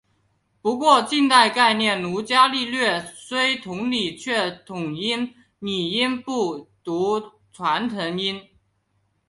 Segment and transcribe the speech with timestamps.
[0.63, 8.41] 不过近代概念如伽利略虽同理却统读拟音不读传承音。